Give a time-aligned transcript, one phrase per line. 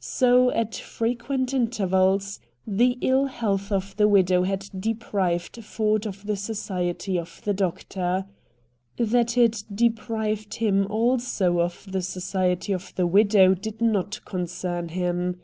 [0.00, 6.36] So, at frequent intervals, the ill health of the widow had deprived Ford of the
[6.36, 8.26] society of the doctor.
[8.98, 15.36] That it deprived him, also, of the society of the widow did not concern him.